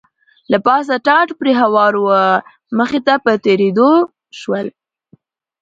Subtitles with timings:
[0.51, 2.07] له پاسه ټاټ پرې هوار و،
[2.77, 3.89] مخې ته په تېرېدو
[4.39, 4.67] شول.